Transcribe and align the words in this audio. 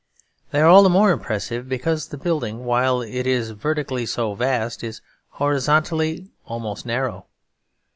They 0.49 0.61
are 0.61 0.67
all 0.67 0.81
the 0.81 0.89
more 0.89 1.11
impressive 1.11 1.69
because 1.69 2.07
the 2.07 2.17
building, 2.17 2.65
while 2.65 3.03
it 3.03 3.27
is 3.27 3.51
vertically 3.51 4.07
so 4.07 4.33
vast, 4.33 4.83
is 4.83 4.99
horizontally 5.29 6.31
almost 6.47 6.87
narrow. 6.87 7.27